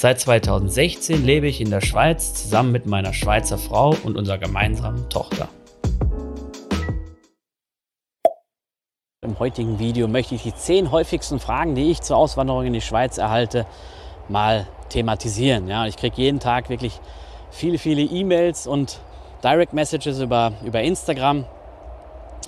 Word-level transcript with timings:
Seit 0.00 0.20
2016 0.20 1.24
lebe 1.24 1.48
ich 1.48 1.60
in 1.60 1.70
der 1.70 1.80
Schweiz 1.80 2.32
zusammen 2.32 2.70
mit 2.70 2.86
meiner 2.86 3.12
Schweizer 3.12 3.58
Frau 3.58 3.96
und 4.04 4.16
unserer 4.16 4.38
gemeinsamen 4.38 5.08
Tochter. 5.08 5.48
Im 9.24 9.36
heutigen 9.40 9.80
Video 9.80 10.06
möchte 10.06 10.36
ich 10.36 10.44
die 10.44 10.54
zehn 10.54 10.92
häufigsten 10.92 11.40
Fragen, 11.40 11.74
die 11.74 11.90
ich 11.90 12.00
zur 12.00 12.16
Auswanderung 12.16 12.64
in 12.64 12.74
die 12.74 12.80
Schweiz 12.80 13.18
erhalte, 13.18 13.66
mal 14.28 14.68
thematisieren. 14.88 15.66
Ja, 15.66 15.84
ich 15.86 15.96
kriege 15.96 16.14
jeden 16.22 16.38
Tag 16.38 16.70
wirklich 16.70 17.00
viele, 17.50 17.78
viele 17.78 18.02
E-Mails 18.02 18.68
und 18.68 19.00
Direct 19.42 19.72
Messages 19.72 20.20
über, 20.20 20.52
über 20.64 20.80
Instagram. 20.80 21.44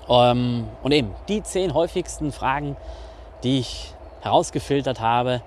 Ähm, 0.08 0.68
und 0.84 0.92
eben 0.92 1.16
die 1.28 1.42
zehn 1.42 1.74
häufigsten 1.74 2.30
Fragen, 2.30 2.76
die 3.42 3.58
ich 3.58 3.92
herausgefiltert 4.20 5.00
habe, 5.00 5.42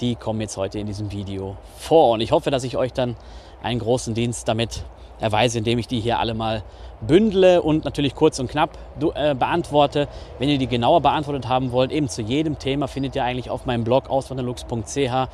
die 0.00 0.14
kommen 0.14 0.40
jetzt 0.40 0.56
heute 0.56 0.78
in 0.78 0.86
diesem 0.86 1.12
Video 1.12 1.56
vor. 1.78 2.12
Und 2.12 2.20
ich 2.20 2.32
hoffe, 2.32 2.50
dass 2.50 2.64
ich 2.64 2.76
euch 2.76 2.92
dann 2.92 3.16
einen 3.62 3.80
großen 3.80 4.14
Dienst 4.14 4.48
damit 4.48 4.84
erweise, 5.20 5.58
indem 5.58 5.78
ich 5.78 5.88
die 5.88 6.00
hier 6.00 6.18
alle 6.18 6.34
mal 6.34 6.62
bündle 7.00 7.62
und 7.62 7.84
natürlich 7.84 8.14
kurz 8.14 8.38
und 8.38 8.50
knapp 8.50 8.70
äh, 9.14 9.34
beantworte. 9.34 10.08
Wenn 10.38 10.48
ihr 10.48 10.58
die 10.58 10.66
genauer 10.66 11.00
beantwortet 11.00 11.48
haben 11.48 11.72
wollt, 11.72 11.92
eben 11.92 12.08
zu 12.08 12.22
jedem 12.22 12.58
Thema 12.58 12.88
findet 12.88 13.16
ihr 13.16 13.24
eigentlich 13.24 13.50
auf 13.50 13.66
meinem 13.66 13.84
Blog 13.84 14.10
auswanderlux.ch 14.10 15.28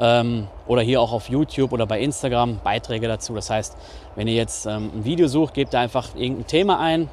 ähm, 0.00 0.46
oder 0.66 0.82
hier 0.82 1.00
auch 1.00 1.12
auf 1.12 1.28
YouTube 1.28 1.72
oder 1.72 1.86
bei 1.86 2.00
Instagram 2.00 2.60
Beiträge 2.62 3.06
dazu. 3.08 3.34
Das 3.34 3.50
heißt, 3.50 3.76
wenn 4.16 4.28
ihr 4.28 4.34
jetzt 4.34 4.66
ähm, 4.66 4.90
ein 4.94 5.04
Video 5.04 5.28
sucht, 5.28 5.54
gebt 5.54 5.74
ihr 5.74 5.80
einfach 5.80 6.14
irgendein 6.16 6.46
Thema 6.46 6.80
ein 6.80 7.08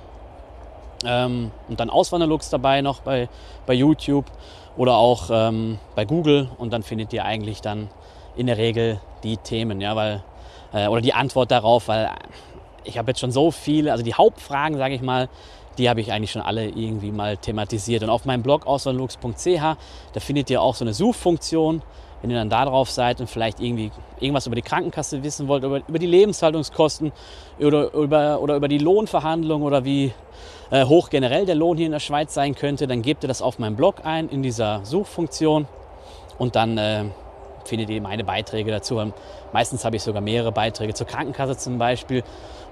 ähm, 1.05 1.51
und 1.67 1.79
dann 1.79 1.89
Auswanderlux 1.89 2.49
dabei 2.49 2.81
noch 2.81 3.01
bei, 3.01 3.29
bei 3.65 3.73
YouTube 3.73 4.25
oder 4.77 4.95
auch 4.97 5.29
ähm, 5.31 5.79
bei 5.95 6.05
Google 6.05 6.49
und 6.57 6.71
dann 6.71 6.83
findet 6.83 7.11
ihr 7.13 7.25
eigentlich 7.25 7.61
dann 7.61 7.89
in 8.35 8.47
der 8.47 8.57
Regel 8.57 9.01
die 9.23 9.37
Themen, 9.37 9.81
ja, 9.81 9.95
weil 9.95 10.23
äh, 10.73 10.87
oder 10.87 11.01
die 11.01 11.13
Antwort 11.13 11.51
darauf, 11.51 11.87
weil 11.87 12.09
ich 12.83 12.97
habe 12.97 13.11
jetzt 13.11 13.19
schon 13.19 13.31
so 13.31 13.51
viele, 13.51 13.91
also 13.91 14.03
die 14.03 14.13
Hauptfragen, 14.13 14.77
sage 14.77 14.95
ich 14.95 15.01
mal, 15.01 15.29
die 15.77 15.89
habe 15.89 16.01
ich 16.01 16.11
eigentlich 16.11 16.31
schon 16.31 16.41
alle 16.41 16.69
irgendwie 16.69 17.11
mal 17.11 17.37
thematisiert. 17.37 18.03
Und 18.03 18.09
auf 18.09 18.25
meinem 18.25 18.41
Blog 18.41 18.65
auswanderlux.ch, 18.65 19.61
da 20.13 20.19
findet 20.19 20.49
ihr 20.49 20.61
auch 20.61 20.75
so 20.75 20.83
eine 20.83 20.93
Suchfunktion. 20.93 21.81
Wenn 22.21 22.31
ihr 22.31 22.37
dann 22.37 22.49
da 22.49 22.65
drauf 22.65 22.89
seid 22.89 23.19
und 23.19 23.29
vielleicht 23.29 23.59
irgendwie 23.59 23.91
irgendwas 24.19 24.47
über 24.47 24.55
die 24.55 24.63
Krankenkasse 24.63 25.23
wissen 25.23 25.47
wollt, 25.47 25.63
über, 25.63 25.81
über 25.87 25.99
die 25.99 26.07
Lebenshaltungskosten 26.07 27.11
oder 27.59 27.93
über, 27.93 28.41
oder 28.41 28.55
über 28.55 28.67
die 28.67 28.79
Lohnverhandlungen 28.79 29.65
oder 29.65 29.85
wie 29.85 30.13
äh, 30.71 30.85
hoch 30.85 31.09
generell 31.09 31.45
der 31.45 31.55
Lohn 31.55 31.77
hier 31.77 31.85
in 31.85 31.91
der 31.91 31.99
Schweiz 31.99 32.33
sein 32.33 32.55
könnte, 32.55 32.87
dann 32.87 33.01
gebt 33.01 33.23
ihr 33.23 33.27
das 33.27 33.41
auf 33.41 33.59
meinem 33.59 33.75
Blog 33.75 34.03
ein 34.03 34.29
in 34.29 34.41
dieser 34.41 34.83
Suchfunktion 34.83 35.67
und 36.37 36.55
dann 36.55 36.77
äh, 36.77 37.05
findet 37.65 37.89
ihr 37.89 38.01
meine 38.01 38.23
Beiträge 38.23 38.71
dazu. 38.71 38.99
Meistens 39.53 39.85
habe 39.85 39.95
ich 39.95 40.03
sogar 40.03 40.21
mehrere 40.21 40.51
Beiträge 40.51 40.93
zur 40.93 41.05
Krankenkasse 41.05 41.57
zum 41.57 41.77
Beispiel. 41.77 42.23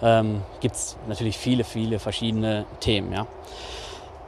Ähm, 0.01 0.41
Gibt 0.59 0.75
es 0.75 0.97
natürlich 1.07 1.37
viele, 1.37 1.63
viele 1.63 1.99
verschiedene 1.99 2.65
Themen. 2.79 3.11
Ja. 3.13 3.27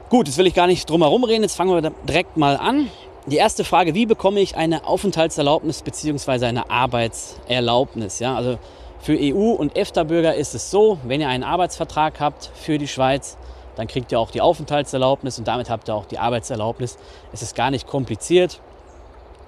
Gut, 0.10 0.28
jetzt 0.28 0.38
will 0.38 0.48
ich 0.48 0.54
gar 0.54 0.68
nicht 0.68 0.90
drum 0.90 1.02
herum 1.02 1.24
reden. 1.24 1.44
Jetzt 1.44 1.56
fangen 1.56 1.72
wir 1.72 1.92
direkt 2.08 2.38
mal 2.38 2.58
an. 2.58 2.90
Die 3.30 3.36
erste 3.36 3.66
Frage, 3.66 3.94
wie 3.94 4.06
bekomme 4.06 4.40
ich 4.40 4.56
eine 4.56 4.88
Aufenthaltserlaubnis 4.88 5.82
bzw. 5.82 6.46
eine 6.46 6.70
Arbeitserlaubnis? 6.70 8.20
Ja, 8.20 8.38
also 8.38 8.58
für 9.02 9.18
EU- 9.20 9.52
und 9.52 9.76
EFTA-Bürger 9.76 10.36
ist 10.36 10.56
es 10.56 10.72
so, 10.72 10.98
wenn 11.04 11.20
ihr 11.20 11.28
einen 11.28 11.44
Arbeitsvertrag 11.44 12.22
habt 12.22 12.50
für 12.56 12.78
die 12.78 12.88
Schweiz, 12.88 13.38
dann 13.76 13.88
kriegt 13.88 14.14
ihr 14.14 14.20
auch 14.22 14.32
die 14.32 14.40
Aufenthaltserlaubnis 14.40 15.38
und 15.40 15.46
damit 15.46 15.70
habt 15.70 15.90
ihr 15.90 15.96
auch 15.96 16.06
die 16.06 16.20
Arbeitserlaubnis. 16.20 16.98
Es 17.34 17.42
ist 17.42 17.54
gar 17.54 17.70
nicht 17.70 17.86
kompliziert. 17.86 18.62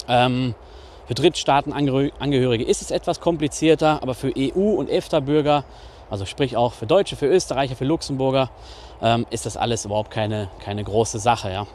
Ähm, 0.09 0.55
für 1.07 1.13
Drittstaatenangehörige 1.13 2.65
ist 2.65 2.81
es 2.81 2.91
etwas 2.91 3.21
komplizierter, 3.21 4.03
aber 4.03 4.13
für 4.13 4.33
EU- 4.37 4.75
und 4.75 4.89
EFTA-Bürger, 4.89 5.63
also 6.09 6.25
sprich 6.25 6.57
auch 6.57 6.73
für 6.73 6.85
Deutsche, 6.85 7.15
für 7.15 7.27
Österreicher, 7.27 7.77
für 7.77 7.85
Luxemburger, 7.85 8.49
ähm, 9.01 9.25
ist 9.29 9.45
das 9.45 9.55
alles 9.55 9.85
überhaupt 9.85 10.11
keine, 10.11 10.49
keine 10.59 10.83
große 10.83 11.17
Sache. 11.19 11.49
Ja. 11.49 11.65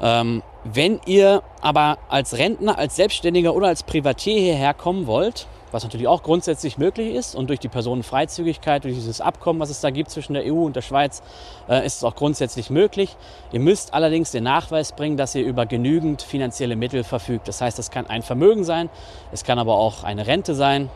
Ähm, 0.00 0.42
wenn 0.64 1.00
ihr 1.06 1.42
aber 1.60 1.98
als 2.08 2.38
Rentner, 2.38 2.78
als 2.78 2.96
Selbstständiger 2.96 3.54
oder 3.54 3.68
als 3.68 3.82
Privatier 3.82 4.38
hierher 4.38 4.74
kommen 4.74 5.06
wollt, 5.06 5.46
was 5.72 5.82
natürlich 5.82 6.08
auch 6.08 6.22
grundsätzlich 6.22 6.78
möglich 6.78 7.14
ist. 7.14 7.34
Und 7.34 7.48
durch 7.48 7.60
die 7.60 7.68
Personenfreizügigkeit, 7.68 8.84
durch 8.84 8.94
dieses 8.94 9.20
Abkommen, 9.20 9.60
was 9.60 9.70
es 9.70 9.80
da 9.80 9.90
gibt 9.90 10.10
zwischen 10.10 10.34
der 10.34 10.44
EU 10.44 10.64
und 10.64 10.76
der 10.76 10.82
Schweiz, 10.82 11.22
äh, 11.68 11.84
ist 11.84 11.96
es 11.96 12.04
auch 12.04 12.14
grundsätzlich 12.14 12.70
möglich. 12.70 13.16
Ihr 13.52 13.60
müsst 13.60 13.92
allerdings 13.94 14.30
den 14.30 14.44
Nachweis 14.44 14.92
bringen, 14.92 15.16
dass 15.16 15.34
ihr 15.34 15.44
über 15.44 15.66
genügend 15.66 16.22
finanzielle 16.22 16.76
Mittel 16.76 17.04
verfügt. 17.04 17.48
Das 17.48 17.60
heißt, 17.60 17.78
das 17.78 17.90
kann 17.90 18.06
ein 18.06 18.22
Vermögen 18.22 18.64
sein, 18.64 18.88
es 19.32 19.44
kann 19.44 19.58
aber 19.58 19.76
auch 19.76 20.04
eine 20.04 20.26
Rente 20.26 20.54
sein 20.54 20.88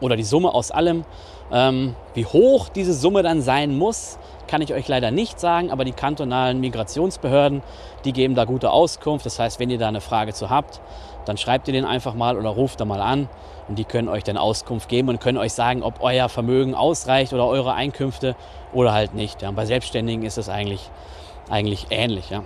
oder 0.00 0.16
die 0.16 0.24
Summe 0.24 0.54
aus 0.54 0.70
allem. 0.70 1.04
Ähm, 1.52 1.94
wie 2.14 2.24
hoch 2.24 2.70
diese 2.70 2.94
Summe 2.94 3.22
dann 3.22 3.42
sein 3.42 3.76
muss, 3.76 4.18
kann 4.46 4.62
ich 4.62 4.72
euch 4.72 4.88
leider 4.88 5.10
nicht 5.10 5.40
sagen, 5.40 5.70
aber 5.70 5.84
die 5.84 5.92
kantonalen 5.92 6.60
Migrationsbehörden, 6.60 7.62
die 8.04 8.12
geben 8.12 8.34
da 8.34 8.44
gute 8.44 8.70
Auskunft. 8.70 9.26
Das 9.26 9.38
heißt, 9.38 9.60
wenn 9.60 9.70
ihr 9.70 9.78
da 9.78 9.88
eine 9.88 10.00
Frage 10.00 10.32
zu 10.32 10.50
habt, 10.50 10.80
dann 11.24 11.36
schreibt 11.36 11.68
ihr 11.68 11.72
den 11.72 11.84
einfach 11.84 12.14
mal 12.14 12.36
oder 12.36 12.50
ruft 12.50 12.80
da 12.80 12.84
mal 12.84 13.00
an 13.00 13.28
und 13.68 13.78
die 13.78 13.84
können 13.84 14.08
euch 14.08 14.24
dann 14.24 14.36
Auskunft 14.36 14.88
geben 14.88 15.08
und 15.08 15.20
können 15.20 15.38
euch 15.38 15.52
sagen, 15.52 15.82
ob 15.82 16.02
euer 16.02 16.28
Vermögen 16.28 16.74
ausreicht 16.74 17.32
oder 17.32 17.46
eure 17.46 17.74
Einkünfte 17.74 18.34
oder 18.72 18.92
halt 18.92 19.14
nicht. 19.14 19.42
Ja. 19.42 19.50
Bei 19.52 19.66
Selbstständigen 19.66 20.24
ist 20.24 20.38
es 20.38 20.48
eigentlich, 20.48 20.90
eigentlich 21.48 21.86
ähnlich. 21.90 22.30
Ja. 22.30 22.42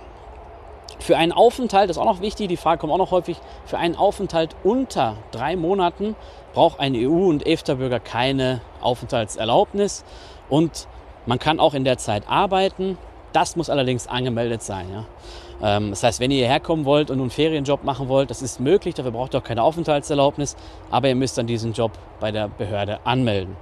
Für 0.99 1.17
einen 1.17 1.31
Aufenthalt, 1.31 1.89
das 1.89 1.97
ist 1.97 2.01
auch 2.01 2.05
noch 2.05 2.21
wichtig, 2.21 2.47
die 2.47 2.57
Frage 2.57 2.79
kommt 2.79 2.93
auch 2.93 2.97
noch 2.97 3.11
häufig, 3.11 3.37
für 3.65 3.77
einen 3.77 3.95
Aufenthalt 3.95 4.55
unter 4.63 5.15
drei 5.31 5.55
Monaten 5.55 6.15
braucht 6.53 6.79
ein 6.79 6.95
EU- 6.95 7.29
und 7.29 7.45
EFTA-Bürger 7.45 7.99
keine 7.99 8.61
Aufenthaltserlaubnis 8.81 10.03
und 10.49 10.87
man 11.27 11.37
kann 11.37 11.59
auch 11.59 11.75
in 11.75 11.83
der 11.83 11.99
Zeit 11.99 12.23
arbeiten. 12.27 12.97
Das 13.33 13.55
muss 13.55 13.69
allerdings 13.69 14.07
angemeldet 14.07 14.63
sein. 14.63 14.87
Ja. 14.89 15.77
Ähm, 15.77 15.91
das 15.91 16.01
heißt, 16.01 16.19
wenn 16.19 16.31
ihr 16.31 16.37
hierher 16.37 16.59
kommen 16.59 16.85
wollt 16.85 17.11
und 17.11 17.19
einen 17.19 17.29
Ferienjob 17.29 17.83
machen 17.83 18.07
wollt, 18.07 18.31
das 18.31 18.41
ist 18.41 18.59
möglich, 18.59 18.95
dafür 18.95 19.11
braucht 19.11 19.35
ihr 19.35 19.39
auch 19.39 19.43
keine 19.43 19.61
Aufenthaltserlaubnis, 19.61 20.55
aber 20.89 21.09
ihr 21.09 21.15
müsst 21.15 21.37
dann 21.37 21.45
diesen 21.45 21.73
Job 21.73 21.91
bei 22.19 22.31
der 22.31 22.47
Behörde 22.47 22.99
anmelden. 23.03 23.55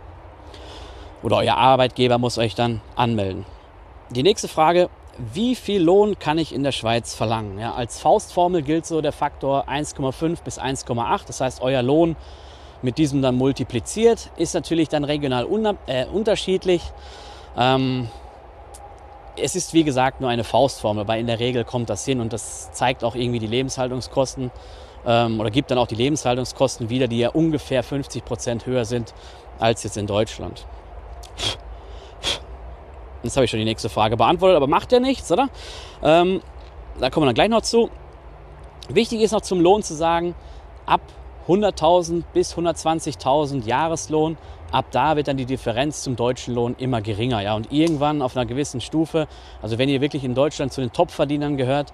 Oder 1.23 1.37
euer 1.37 1.57
Arbeitgeber 1.57 2.17
muss 2.19 2.37
euch 2.37 2.55
dann 2.55 2.81
anmelden. 2.95 3.45
Die 4.11 4.23
nächste 4.23 4.47
Frage, 4.47 4.89
wie 5.17 5.55
viel 5.55 5.81
Lohn 5.81 6.19
kann 6.19 6.37
ich 6.37 6.53
in 6.53 6.63
der 6.63 6.71
Schweiz 6.71 7.15
verlangen? 7.15 7.57
Ja, 7.57 7.73
als 7.73 7.99
Faustformel 7.99 8.61
gilt 8.61 8.85
so 8.85 9.01
der 9.01 9.13
Faktor 9.13 9.67
1,5 9.67 10.43
bis 10.43 10.59
1,8. 10.59 11.21
Das 11.25 11.41
heißt, 11.41 11.61
euer 11.61 11.81
Lohn 11.81 12.15
mit 12.81 12.97
diesem 12.97 13.21
dann 13.21 13.35
multipliziert, 13.35 14.29
ist 14.37 14.53
natürlich 14.53 14.89
dann 14.89 15.03
regional 15.03 15.47
äh, 15.87 16.05
unterschiedlich. 16.05 16.81
Ähm, 17.57 18.09
es 19.37 19.55
ist 19.55 19.73
wie 19.73 19.83
gesagt 19.83 20.21
nur 20.21 20.29
eine 20.29 20.43
Faustformel, 20.43 21.01
aber 21.01 21.17
in 21.17 21.27
der 21.27 21.39
Regel 21.39 21.63
kommt 21.63 21.89
das 21.89 22.05
hin 22.05 22.19
und 22.21 22.33
das 22.33 22.71
zeigt 22.71 23.03
auch 23.03 23.15
irgendwie 23.15 23.39
die 23.39 23.47
Lebenshaltungskosten 23.47 24.51
ähm, 25.05 25.39
oder 25.39 25.51
gibt 25.51 25.71
dann 25.71 25.77
auch 25.77 25.87
die 25.87 25.95
Lebenshaltungskosten 25.95 26.89
wieder, 26.89 27.07
die 27.07 27.19
ja 27.19 27.29
ungefähr 27.29 27.83
50 27.83 28.23
Prozent 28.23 28.65
höher 28.65 28.85
sind 28.85 29.13
als 29.59 29.83
jetzt 29.83 29.97
in 29.97 30.07
Deutschland. 30.07 30.65
Jetzt 33.23 33.35
habe 33.35 33.45
ich 33.45 33.51
schon 33.51 33.59
die 33.59 33.65
nächste 33.65 33.89
Frage 33.89 34.17
beantwortet, 34.17 34.55
aber 34.55 34.67
macht 34.67 34.91
ja 34.91 34.99
nichts, 34.99 35.31
oder? 35.31 35.49
Ähm, 36.03 36.41
da 36.99 37.09
kommen 37.09 37.25
wir 37.25 37.29
dann 37.29 37.35
gleich 37.35 37.49
noch 37.49 37.61
zu. 37.61 37.89
Wichtig 38.87 39.21
ist 39.21 39.31
noch 39.31 39.41
zum 39.41 39.61
Lohn 39.61 39.81
zu 39.81 39.95
sagen, 39.95 40.35
ab 40.85 41.01
100.000 41.47 42.23
bis 42.33 42.55
120.000 42.55 43.65
Jahreslohn 43.65 44.37
ab 44.75 44.87
da 44.91 45.15
wird 45.15 45.27
dann 45.27 45.37
die 45.37 45.45
Differenz 45.45 46.03
zum 46.03 46.15
deutschen 46.15 46.53
Lohn 46.53 46.75
immer 46.77 47.01
geringer. 47.01 47.41
Ja? 47.41 47.55
Und 47.55 47.71
irgendwann 47.71 48.21
auf 48.21 48.35
einer 48.35 48.45
gewissen 48.45 48.81
Stufe, 48.81 49.27
also 49.61 49.77
wenn 49.77 49.89
ihr 49.89 50.01
wirklich 50.01 50.23
in 50.23 50.35
Deutschland 50.35 50.73
zu 50.73 50.81
den 50.81 50.91
Topverdienern 50.91 51.57
gehört, 51.57 51.93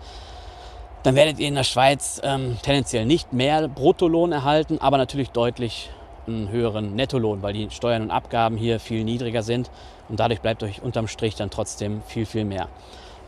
dann 1.03 1.15
werdet 1.15 1.39
ihr 1.39 1.47
in 1.47 1.55
der 1.55 1.63
Schweiz 1.63 2.19
ähm, 2.23 2.57
tendenziell 2.61 3.05
nicht 3.05 3.33
mehr 3.33 3.67
Bruttolohn 3.67 4.31
erhalten, 4.31 4.79
aber 4.79 4.97
natürlich 4.97 5.29
deutlich 5.29 5.89
einen 6.27 6.49
höheren 6.49 6.95
Nettolohn, 6.95 7.41
weil 7.41 7.53
die 7.53 7.69
Steuern 7.71 8.03
und 8.03 8.11
Abgaben 8.11 8.57
hier 8.57 8.79
viel 8.79 9.03
niedriger 9.03 9.41
sind 9.43 9.71
und 10.09 10.19
dadurch 10.19 10.41
bleibt 10.41 10.61
euch 10.63 10.81
unterm 10.81 11.07
Strich 11.07 11.35
dann 11.35 11.49
trotzdem 11.49 12.01
viel, 12.03 12.25
viel 12.25 12.45
mehr. 12.45 12.67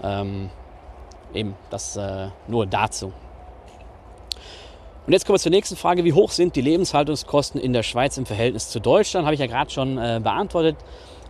Ähm, 0.04 0.50
eben 1.34 1.56
das 1.70 1.96
äh, 1.96 2.28
nur 2.48 2.66
dazu. 2.66 3.12
Und 5.06 5.12
jetzt 5.12 5.26
kommen 5.26 5.36
wir 5.36 5.42
zur 5.42 5.52
nächsten 5.52 5.76
Frage. 5.76 6.06
Wie 6.06 6.14
hoch 6.14 6.32
sind 6.32 6.56
die 6.56 6.62
Lebenshaltungskosten 6.62 7.60
in 7.60 7.74
der 7.74 7.84
Schweiz 7.84 8.18
im 8.18 8.26
Verhältnis 8.26 8.70
zu 8.70 8.80
Deutschland? 8.80 9.26
Habe 9.26 9.34
ich 9.34 9.42
ja 9.42 9.48
gerade 9.48 9.70
schon 9.70 9.98
äh, 9.98 10.22
beantwortet. 10.24 10.78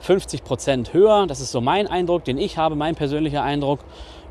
50 0.01 0.43
Prozent 0.43 0.93
höher. 0.93 1.25
Das 1.25 1.39
ist 1.39 1.51
so 1.51 1.59
mein 1.59 1.87
Eindruck, 1.87 2.23
den 2.23 2.37
ich 2.37 2.57
habe, 2.57 2.75
mein 2.75 2.93
persönlicher 2.93 3.41
Eindruck. 3.41 3.79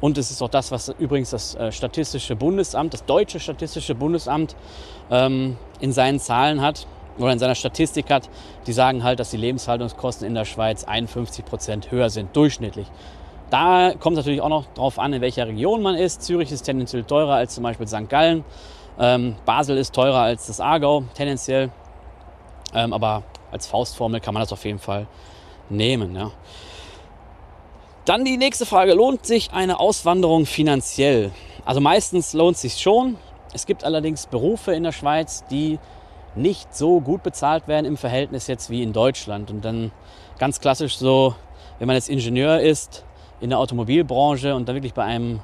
Und 0.01 0.17
es 0.17 0.31
ist 0.31 0.43
auch 0.43 0.49
das, 0.49 0.71
was 0.71 0.91
übrigens 0.91 1.31
das 1.31 1.57
äh, 1.57 1.73
Statistische 1.73 2.37
Bundesamt, 2.37 2.95
das 2.95 3.05
deutsche 3.05 3.41
Statistische 3.41 3.97
Bundesamt 3.97 4.55
ähm, 5.11 5.57
in 5.81 5.93
seinen 5.93 6.21
Zahlen 6.21 6.61
hat 6.61 6.87
oder 7.19 7.33
in 7.33 7.41
seiner 7.41 7.57
Statistik 7.57 8.11
hat. 8.11 8.29
Die 8.69 8.73
sagen 8.73 9.03
halt, 9.03 9.19
dass 9.19 9.31
die 9.31 9.39
Lebenshaltungskosten 9.39 10.25
in 10.25 10.35
der 10.35 10.45
Schweiz 10.45 10.85
51 10.85 11.45
Prozent 11.45 11.91
höher 11.91 12.11
sind, 12.11 12.37
durchschnittlich. 12.37 12.87
Da 13.51 13.93
kommt 13.99 14.17
es 14.17 14.25
natürlich 14.25 14.41
auch 14.41 14.49
noch 14.49 14.67
darauf 14.75 15.01
an, 15.01 15.13
in 15.13 15.21
welcher 15.21 15.49
Region 15.49 15.83
man 15.83 15.97
ist. 15.97 16.23
Zürich 16.23 16.53
ist 16.53 16.63
tendenziell 16.63 17.03
teurer 17.03 17.35
als 17.35 17.55
zum 17.55 17.65
Beispiel 17.65 17.89
St. 17.89 18.09
Gallen. 18.09 18.45
Ähm, 18.99 19.37
Basel 19.45 19.79
ist 19.79 19.95
teurer 19.95 20.21
als 20.21 20.47
das 20.47 20.61
Aargau, 20.61 21.05
tendenziell. 21.15 21.71
Ähm, 22.75 22.93
aber 22.93 23.23
als 23.51 23.67
Faustformel 23.67 24.21
kann 24.21 24.35
man 24.35 24.43
das 24.43 24.53
auf 24.53 24.65
jeden 24.65 24.79
Fall 24.79 25.07
nehmen. 25.69 26.15
Ja. 26.15 26.31
Dann 28.05 28.25
die 28.25 28.37
nächste 28.37 28.67
Frage, 28.67 28.95
lohnt 28.95 29.27
sich 29.27 29.53
eine 29.53 29.79
Auswanderung 29.79 30.47
finanziell? 30.47 31.31
Also 31.65 31.81
meistens 31.81 32.33
lohnt 32.33 32.57
sich 32.57 32.81
schon. 32.81 33.17
Es 33.53 33.67
gibt 33.67 33.85
allerdings 33.85 34.27
Berufe 34.27 34.73
in 34.73 34.83
der 34.83 34.93
Schweiz, 34.93 35.45
die 35.51 35.79
nicht 36.35 36.75
so 36.75 37.01
gut 37.01 37.23
bezahlt 37.23 37.69
werden 37.69 37.87
im 37.87 37.97
Verhältnis 37.97 38.47
jetzt 38.47 38.71
wie 38.71 38.83
in 38.83 38.93
Deutschland. 38.93 39.51
Und 39.51 39.65
dann 39.65 39.93
ganz 40.39 40.61
klassisch 40.61 40.97
so, 40.97 41.35
wenn 41.79 41.87
man 41.87 41.95
jetzt 41.95 42.09
Ingenieur 42.09 42.61
ist 42.61 43.05
in 43.41 43.51
der 43.51 43.59
Automobilbranche 43.59 44.55
und 44.55 44.69
dann 44.69 44.77
wirklich 44.77 44.95
bei 44.95 45.05
einem, 45.05 45.41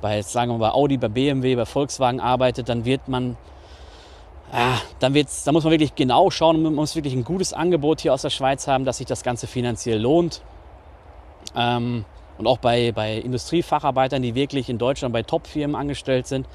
bei 0.00 0.22
sagen 0.22 0.52
wir 0.52 0.58
mal 0.58 0.70
Audi, 0.70 0.96
bei 0.96 1.08
BMW, 1.08 1.56
bei 1.56 1.66
Volkswagen 1.66 2.20
arbeitet, 2.20 2.68
dann 2.68 2.84
wird 2.84 3.08
man 3.08 3.36
Ah, 4.52 4.78
dann 5.00 5.12
wird's, 5.12 5.42
da 5.42 5.50
muss 5.50 5.64
man 5.64 5.72
wirklich 5.72 5.96
genau 5.96 6.30
schauen, 6.30 6.62
man 6.62 6.74
muss 6.74 6.94
wirklich 6.94 7.14
ein 7.14 7.24
gutes 7.24 7.52
Angebot 7.52 8.00
hier 8.00 8.14
aus 8.14 8.22
der 8.22 8.30
Schweiz 8.30 8.68
haben, 8.68 8.84
dass 8.84 8.98
sich 8.98 9.06
das 9.06 9.24
Ganze 9.24 9.48
finanziell 9.48 10.00
lohnt. 10.00 10.40
Ähm, 11.56 12.04
und 12.38 12.46
auch 12.46 12.58
bei, 12.58 12.92
bei 12.92 13.16
Industriefacharbeitern, 13.16 14.22
die 14.22 14.34
wirklich 14.34 14.68
in 14.68 14.78
Deutschland 14.78 15.12
bei 15.12 15.22
Top-Firmen 15.22 15.74
angestellt 15.74 16.26
sind, 16.26 16.46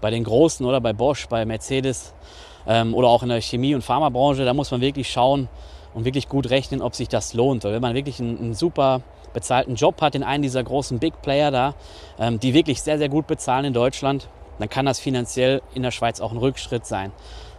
bei 0.00 0.10
den 0.10 0.24
Großen 0.24 0.66
oder 0.66 0.80
bei 0.80 0.92
Bosch, 0.92 1.28
bei 1.28 1.44
Mercedes 1.44 2.14
ähm, 2.66 2.94
oder 2.94 3.08
auch 3.08 3.22
in 3.22 3.28
der 3.28 3.40
Chemie- 3.40 3.74
und 3.74 3.82
Pharmabranche, 3.82 4.44
da 4.44 4.52
muss 4.52 4.70
man 4.70 4.80
wirklich 4.80 5.10
schauen 5.10 5.48
und 5.96 6.04
wirklich 6.04 6.28
gut 6.28 6.50
rechnen, 6.50 6.82
ob 6.82 6.94
sich 6.94 7.08
das 7.08 7.32
lohnt. 7.32 7.64
Weil 7.64 7.72
wenn 7.72 7.80
man 7.80 7.94
wirklich 7.94 8.20
einen, 8.20 8.38
einen 8.38 8.54
super 8.54 9.00
bezahlten 9.32 9.76
Job 9.76 10.02
hat 10.02 10.14
in 10.14 10.22
einem 10.22 10.42
dieser 10.42 10.62
großen 10.62 10.98
Big 10.98 11.22
Player 11.22 11.50
da, 11.50 11.74
ähm, 12.18 12.38
die 12.38 12.52
wirklich 12.52 12.82
sehr, 12.82 12.98
sehr 12.98 13.08
gut 13.08 13.26
bezahlen 13.26 13.64
in 13.64 13.72
Deutschland, 13.72 14.28
dann 14.58 14.68
kann 14.68 14.84
das 14.84 15.00
finanziell 15.00 15.62
in 15.74 15.82
der 15.82 15.90
Schweiz 15.90 16.20
auch 16.20 16.32
ein 16.32 16.38
Rückschritt 16.38 16.84
sein. 16.84 17.12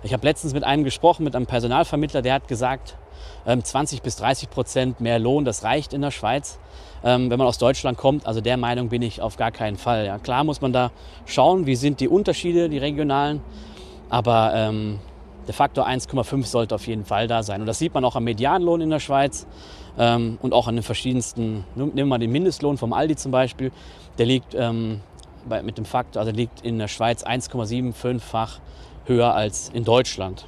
Ich 0.03 0.13
habe 0.13 0.23
letztens 0.23 0.53
mit 0.53 0.63
einem 0.63 0.83
gesprochen, 0.83 1.23
mit 1.23 1.35
einem 1.35 1.47
Personalvermittler, 1.47 2.21
der 2.21 2.35
hat 2.35 2.47
gesagt, 2.47 2.95
20 3.45 3.99
ähm, 3.99 4.03
bis 4.03 4.15
30 4.17 4.51
Prozent 4.51 5.01
mehr 5.01 5.17
Lohn, 5.17 5.43
das 5.43 5.63
reicht 5.63 5.93
in 5.93 6.01
der 6.01 6.11
Schweiz, 6.11 6.59
ähm, 7.03 7.31
wenn 7.31 7.39
man 7.39 7.47
aus 7.47 7.57
Deutschland 7.57 7.97
kommt. 7.97 8.27
Also 8.27 8.39
der 8.39 8.57
Meinung 8.57 8.89
bin 8.89 9.01
ich 9.01 9.19
auf 9.19 9.35
gar 9.37 9.51
keinen 9.51 9.77
Fall. 9.77 10.05
Ja, 10.05 10.19
klar 10.19 10.43
muss 10.43 10.61
man 10.61 10.73
da 10.73 10.91
schauen, 11.25 11.65
wie 11.65 11.75
sind 11.75 12.01
die 12.01 12.07
Unterschiede, 12.07 12.69
die 12.69 12.77
regionalen, 12.77 13.41
aber 14.09 14.53
ähm, 14.53 14.99
der 15.47 15.53
Faktor 15.53 15.87
1,5 15.87 16.45
sollte 16.45 16.75
auf 16.75 16.87
jeden 16.87 17.05
Fall 17.05 17.27
da 17.27 17.41
sein. 17.41 17.61
Und 17.61 17.67
das 17.67 17.79
sieht 17.79 17.93
man 17.93 18.03
auch 18.05 18.15
am 18.15 18.25
Medianlohn 18.25 18.81
in 18.81 18.89
der 18.89 18.99
Schweiz 18.99 19.47
ähm, 19.97 20.37
und 20.41 20.53
auch 20.53 20.67
an 20.67 20.75
den 20.75 20.83
verschiedensten, 20.83 21.63
nehmen 21.75 21.95
wir 21.95 22.05
mal 22.05 22.19
den 22.19 22.31
Mindestlohn 22.31 22.77
vom 22.77 22.93
Aldi 22.93 23.15
zum 23.15 23.31
Beispiel, 23.31 23.71
der 24.17 24.25
liegt 24.25 24.53
ähm, 24.53 25.01
bei, 25.47 25.63
mit 25.63 25.77
dem 25.77 25.85
Faktor, 25.85 26.19
also 26.21 26.31
liegt 26.31 26.61
in 26.61 26.77
der 26.77 26.87
Schweiz 26.87 27.23
1,75-fach 27.23 28.59
höher 29.05 29.33
als 29.33 29.69
in 29.69 29.85
Deutschland. 29.85 30.45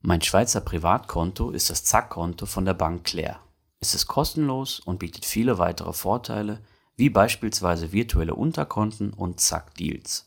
Mein 0.00 0.22
Schweizer 0.22 0.60
Privatkonto 0.60 1.50
ist 1.50 1.70
das 1.70 1.84
Zack-Konto 1.84 2.46
von 2.46 2.64
der 2.64 2.74
Bank 2.74 3.04
Claire. 3.04 3.36
Es 3.80 3.94
ist 3.94 4.06
kostenlos 4.06 4.80
und 4.80 4.98
bietet 4.98 5.24
viele 5.24 5.58
weitere 5.58 5.92
Vorteile, 5.92 6.60
wie 6.96 7.10
beispielsweise 7.10 7.92
virtuelle 7.92 8.34
Unterkonten 8.34 9.12
und 9.12 9.40
Zack-Deals. 9.40 10.26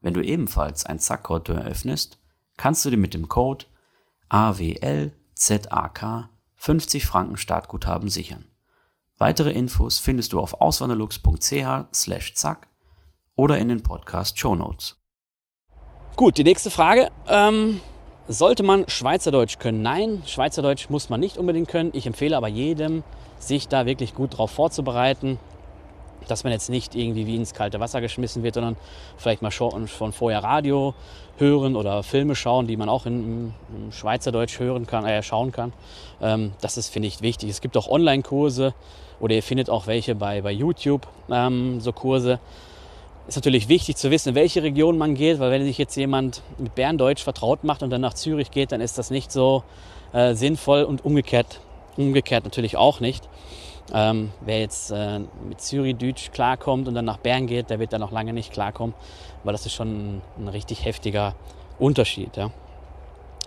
Wenn 0.00 0.14
du 0.14 0.22
ebenfalls 0.22 0.84
ein 0.84 0.98
Zack-Konto 0.98 1.52
eröffnest, 1.52 2.18
kannst 2.56 2.84
du 2.84 2.90
dir 2.90 2.96
mit 2.96 3.14
dem 3.14 3.28
Code 3.28 3.66
AWLZAK 4.28 6.28
50 6.54 7.06
Franken 7.06 7.36
Startguthaben 7.36 8.08
sichern. 8.08 8.46
Weitere 9.18 9.52
Infos 9.52 9.98
findest 9.98 10.32
du 10.32 10.40
auf 10.40 10.60
auswanderlux.ch/zack 10.60 12.68
oder 13.34 13.58
in 13.58 13.68
den 13.68 13.82
Podcast 13.82 14.38
Show 14.38 14.54
Notes. 14.54 14.96
Gut, 16.16 16.38
die 16.38 16.44
nächste 16.44 16.70
Frage. 16.70 17.10
Ähm, 17.28 17.80
sollte 18.28 18.62
man 18.62 18.88
Schweizerdeutsch 18.88 19.58
können? 19.58 19.82
Nein, 19.82 20.22
Schweizerdeutsch 20.26 20.90
muss 20.90 21.08
man 21.08 21.20
nicht 21.20 21.36
unbedingt 21.36 21.68
können. 21.68 21.90
Ich 21.92 22.06
empfehle 22.06 22.36
aber 22.36 22.48
jedem, 22.48 23.04
sich 23.38 23.68
da 23.68 23.86
wirklich 23.86 24.14
gut 24.14 24.32
darauf 24.32 24.50
vorzubereiten, 24.50 25.38
dass 26.30 26.44
man 26.44 26.52
jetzt 26.52 26.70
nicht 26.70 26.94
irgendwie 26.94 27.26
wie 27.26 27.36
ins 27.36 27.54
kalte 27.54 27.80
Wasser 27.80 28.00
geschmissen 28.00 28.42
wird, 28.42 28.54
sondern 28.54 28.76
vielleicht 29.16 29.42
mal 29.42 29.50
schon 29.50 29.88
von 29.88 30.12
vorher 30.12 30.42
Radio 30.42 30.94
hören 31.38 31.76
oder 31.76 32.02
Filme 32.02 32.34
schauen, 32.34 32.66
die 32.66 32.76
man 32.76 32.88
auch 32.88 33.06
in, 33.06 33.52
in 33.74 33.92
Schweizerdeutsch 33.92 34.58
hören 34.58 34.86
kann, 34.86 35.04
äh, 35.04 35.22
schauen 35.22 35.52
kann. 35.52 35.72
Ähm, 36.20 36.52
das 36.60 36.76
ist, 36.76 36.88
finde 36.88 37.08
ich, 37.08 37.20
wichtig. 37.20 37.50
Es 37.50 37.60
gibt 37.60 37.76
auch 37.76 37.88
Online-Kurse 37.88 38.74
oder 39.20 39.34
ihr 39.34 39.42
findet 39.42 39.70
auch 39.70 39.86
welche 39.86 40.14
bei, 40.14 40.42
bei 40.42 40.52
YouTube, 40.52 41.06
ähm, 41.30 41.80
so 41.80 41.92
Kurse 41.92 42.38
ist 43.28 43.36
natürlich 43.36 43.68
wichtig 43.68 43.96
zu 43.96 44.10
wissen, 44.10 44.30
in 44.30 44.34
welche 44.34 44.62
Region 44.62 44.98
man 44.98 45.14
geht, 45.14 45.40
weil 45.40 45.50
wenn 45.50 45.64
sich 45.64 45.78
jetzt 45.78 45.96
jemand 45.96 46.42
mit 46.58 46.74
Berndeutsch 46.74 47.22
vertraut 47.22 47.64
macht 47.64 47.82
und 47.82 47.90
dann 47.90 48.00
nach 48.00 48.14
Zürich 48.14 48.50
geht, 48.50 48.72
dann 48.72 48.80
ist 48.80 48.98
das 48.98 49.10
nicht 49.10 49.32
so 49.32 49.64
äh, 50.12 50.34
sinnvoll 50.34 50.84
und 50.84 51.04
umgekehrt, 51.04 51.60
umgekehrt 51.96 52.44
natürlich 52.44 52.76
auch 52.76 53.00
nicht. 53.00 53.28
Ähm, 53.94 54.32
wer 54.40 54.60
jetzt 54.60 54.90
äh, 54.90 55.20
mit 55.48 55.60
Zürich-Deutsch 55.60 56.32
klarkommt 56.32 56.88
und 56.88 56.94
dann 56.94 57.04
nach 57.04 57.18
Bern 57.18 57.46
geht, 57.46 57.70
der 57.70 57.78
wird 57.78 57.92
dann 57.92 58.00
noch 58.00 58.10
lange 58.10 58.32
nicht 58.32 58.52
klarkommen, 58.52 58.94
weil 59.44 59.52
das 59.52 59.64
ist 59.64 59.74
schon 59.74 60.16
ein, 60.16 60.22
ein 60.38 60.48
richtig 60.48 60.84
heftiger 60.84 61.34
Unterschied. 61.78 62.36
Ja. 62.36 62.50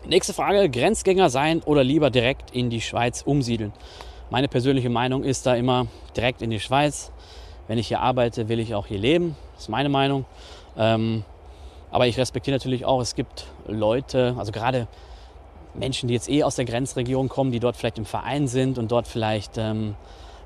Nächste 0.07 0.33
Frage, 0.33 0.69
Grenzgänger 0.69 1.30
sein 1.30 1.62
oder 1.63 1.83
lieber 1.83 2.09
direkt 2.09 2.51
in 2.51 2.69
die 2.69 2.80
Schweiz 2.80 3.21
umsiedeln? 3.21 3.74
Meine 4.30 4.47
persönliche 4.47 4.89
Meinung 4.89 5.24
ist 5.24 5.45
da 5.45 5.56
immer 5.56 5.88
direkt 6.15 6.42
in 6.42 6.51
die 6.51 6.59
Schweiz. 6.59 7.12
Wenn 7.68 7.77
ich 7.77 7.89
hier 7.89 8.00
arbeite, 8.00 8.47
will 8.47 8.59
ich 8.59 8.75
auch 8.75 8.88
hier 8.88 9.00
leben. 9.00 9.35
Das 9.53 9.63
ist 9.63 9.69
meine 9.69 9.89
Meinung. 9.89 10.25
Ähm, 10.77 11.25
aber 11.92 12.07
ich 12.07 12.18
respektiere 12.18 12.56
natürlich 12.56 12.85
auch, 12.85 13.01
es 13.01 13.15
gibt 13.15 13.47
Leute, 13.68 14.35
also 14.38 14.51
gerade 14.51 14.88
Menschen, 15.74 16.07
die 16.07 16.13
jetzt 16.13 16.30
eh 16.30 16.44
aus 16.44 16.56
der 16.56 16.65
Grenzregion 16.65 17.30
kommen, 17.30 17.51
die 17.51 17.59
dort 17.59 17.75
vielleicht 17.75 17.97
im 17.97 18.06
Verein 18.06 18.47
sind 18.47 18.77
und 18.77 18.92
dort 18.92 19.07
vielleicht 19.07 19.57
ähm, 19.57 19.95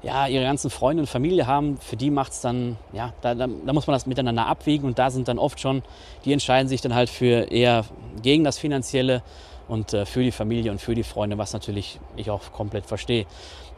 ja, 0.03 0.27
ihre 0.27 0.43
ganzen 0.43 0.69
Freunde 0.69 1.01
und 1.01 1.07
Familie 1.07 1.47
haben, 1.47 1.77
für 1.77 1.95
die 1.95 2.11
macht 2.11 2.33
es 2.33 2.41
dann, 2.41 2.77
ja, 2.91 3.13
da, 3.21 3.33
da, 3.35 3.47
da, 3.47 3.73
muss 3.73 3.87
man 3.87 3.93
das 3.93 4.05
miteinander 4.05 4.45
abwägen 4.45 4.85
und 4.85 4.99
da 4.99 5.09
sind 5.09 5.29
dann 5.29 5.39
oft 5.39 5.59
schon, 5.61 5.81
die 6.25 6.33
entscheiden 6.33 6.67
sich 6.67 6.81
dann 6.81 6.93
halt 6.93 7.09
für 7.09 7.51
eher 7.51 7.85
gegen 8.21 8.43
das 8.43 8.59
Finanzielle 8.59 9.23
und 9.69 9.93
äh, 9.93 10.05
für 10.05 10.21
die 10.21 10.31
Familie 10.31 10.71
und 10.71 10.81
für 10.81 10.93
die 10.93 11.03
Freunde, 11.03 11.37
was 11.37 11.53
natürlich 11.53 11.99
ich 12.17 12.29
auch 12.29 12.51
komplett 12.51 12.85
verstehe. 12.85 13.25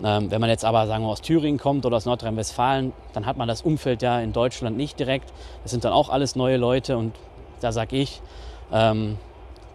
Ähm, 0.04 0.32
wenn 0.32 0.42
man 0.42 0.50
jetzt 0.50 0.66
aber, 0.66 0.88
sagen 0.88 1.04
wir, 1.04 1.10
aus 1.10 1.22
Thüringen 1.22 1.60
kommt 1.60 1.86
oder 1.86 1.98
aus 1.98 2.06
Nordrhein-Westfalen, 2.06 2.92
dann 3.14 3.28
hat 3.28 3.38
man 3.38 3.48
das 3.48 3.62
Umfeld 3.62 4.02
ja 4.02 4.20
in 4.20 4.34
Deutschland 4.34 4.76
nicht 4.76 5.00
direkt. 5.00 5.32
Das 5.62 5.72
sind 5.72 5.86
dann 5.86 5.94
auch 5.94 6.10
alles 6.10 6.36
neue 6.36 6.58
Leute 6.58 6.98
und 6.98 7.14
da 7.62 7.72
sage 7.72 7.96
ich, 7.98 8.22
ähm, 8.74 9.18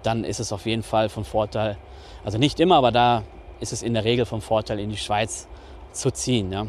dann 0.03 0.25
ist 0.25 0.41
es 0.41 0.53
auf 0.53 0.67
jeden 0.67 0.83
Fall 0.83 1.09
von 1.09 1.25
Vorteil, 1.25 1.77
also 2.25 2.39
nicht 2.39 2.59
immer, 2.59 2.77
aber 2.77 2.91
da 2.91 3.23
ist 3.61 3.73
es 3.73 3.83
in 3.83 3.95
der 3.95 4.05
Regel 4.05 4.27
vom 4.27 4.41
Vorteil, 4.41 4.81
in 4.81 4.91
die 4.91 4.97
Schweiz 4.97 5.47
zu 5.93 6.11
ziehen. 6.11 6.53
Ja? 6.53 6.67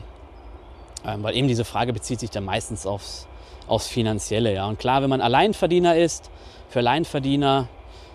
Ähm, 1.06 1.24
weil 1.24 1.36
eben 1.36 1.48
diese 1.48 1.66
Frage 1.66 1.94
bezieht 1.94 2.20
sich 2.20 2.30
dann 2.30 2.46
meistens 2.46 2.86
aufs, 2.86 3.28
aufs 3.68 3.88
Finanzielle. 3.88 4.54
Ja? 4.54 4.68
Und 4.68 4.80
klar, 4.80 5.02
wenn 5.02 5.10
man 5.10 5.22
Alleinverdiener 5.22 5.96
ist, 5.96 6.30
für 6.70 6.80
Alleinverdiener, 6.80 7.68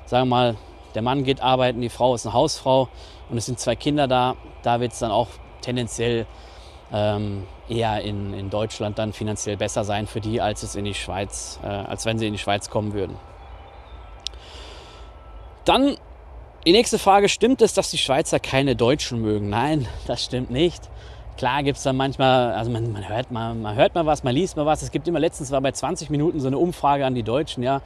sagen 0.06 0.28
wir 0.28 0.36
mal, 0.36 0.56
der 0.94 1.02
Mann 1.02 1.24
geht 1.24 1.42
arbeiten, 1.42 1.80
die 1.80 1.90
Frau 1.90 2.14
ist 2.14 2.26
eine 2.26 2.32
Hausfrau 2.32 2.88
und 3.28 3.36
es 3.36 3.46
sind 3.46 3.60
zwei 3.60 3.76
Kinder 3.76 4.08
da, 4.08 4.36
da 4.62 4.80
wird 4.80 4.92
es 4.92 4.98
dann 4.98 5.10
auch 5.10 5.28
tendenziell 5.60 6.26
ähm, 6.92 7.46
eher 7.68 8.00
in, 8.02 8.32
in 8.32 8.48
Deutschland 8.50 8.98
dann 8.98 9.12
finanziell 9.12 9.56
besser 9.56 9.84
sein 9.84 10.06
für 10.06 10.20
die, 10.20 10.40
als 10.40 10.62
es 10.62 10.74
in 10.74 10.84
die 10.84 10.94
Schweiz, 10.94 11.58
äh, 11.62 11.66
als 11.66 12.06
wenn 12.06 12.18
sie 12.18 12.26
in 12.26 12.32
die 12.32 12.38
Schweiz 12.38 12.70
kommen 12.70 12.92
würden. 12.92 13.16
Dann 15.64 15.96
die 16.66 16.72
nächste 16.72 16.98
Frage, 16.98 17.28
stimmt 17.28 17.62
es, 17.62 17.74
dass 17.74 17.92
die 17.92 17.98
Schweizer 17.98 18.40
keine 18.40 18.74
Deutschen 18.74 19.22
mögen? 19.22 19.48
Nein, 19.48 19.86
das 20.08 20.24
stimmt 20.24 20.50
nicht. 20.50 20.82
Klar 21.36 21.62
gibt 21.62 21.76
es 21.76 21.84
dann 21.84 21.96
manchmal, 21.96 22.54
also 22.54 22.72
man, 22.72 22.90
man, 22.90 23.08
hört 23.08 23.30
mal, 23.30 23.54
man 23.54 23.76
hört 23.76 23.94
mal 23.94 24.04
was, 24.04 24.24
man 24.24 24.34
liest 24.34 24.56
mal 24.56 24.66
was. 24.66 24.82
Es 24.82 24.90
gibt 24.90 25.06
immer, 25.06 25.20
letztens 25.20 25.52
war 25.52 25.60
bei 25.60 25.70
20 25.70 26.10
Minuten 26.10 26.40
so 26.40 26.48
eine 26.48 26.58
Umfrage 26.58 27.06
an 27.06 27.14
die 27.14 27.22
Deutschen, 27.22 27.62
ja, 27.62 27.82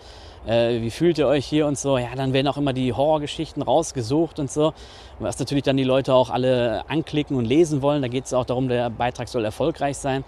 äh, 0.46 0.80
wie 0.80 0.90
fühlt 0.90 1.18
ihr 1.18 1.26
euch 1.26 1.44
hier 1.44 1.66
und 1.66 1.76
so. 1.76 1.98
Ja, 1.98 2.14
dann 2.16 2.32
werden 2.32 2.46
auch 2.46 2.56
immer 2.56 2.72
die 2.72 2.94
Horrorgeschichten 2.94 3.62
rausgesucht 3.62 4.38
und 4.38 4.50
so. 4.50 4.72
Was 5.18 5.38
natürlich 5.38 5.64
dann 5.64 5.76
die 5.76 5.84
Leute 5.84 6.14
auch 6.14 6.30
alle 6.30 6.84
anklicken 6.88 7.36
und 7.36 7.44
lesen 7.44 7.82
wollen. 7.82 8.00
Da 8.00 8.08
geht 8.08 8.24
es 8.24 8.32
auch 8.32 8.46
darum, 8.46 8.68
der 8.68 8.88
Beitrag 8.88 9.28
soll 9.28 9.44
erfolgreich 9.44 9.98
sein. 9.98 10.24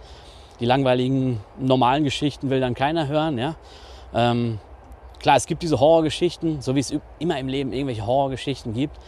Die 0.60 0.66
langweiligen, 0.66 1.40
normalen 1.58 2.04
Geschichten 2.04 2.50
will 2.50 2.60
dann 2.60 2.74
keiner 2.74 3.08
hören, 3.08 3.38
ja. 3.38 3.54
Ähm, 4.14 4.58
Klar, 5.22 5.36
es 5.36 5.46
gibt 5.46 5.62
diese 5.62 5.78
Horrorgeschichten, 5.78 6.60
so 6.60 6.74
wie 6.74 6.80
es 6.80 6.92
immer 7.20 7.38
im 7.38 7.48
Leben 7.48 7.72
irgendwelche 7.72 8.04
Horrorgeschichten 8.06 8.74
gibt. 8.74 8.98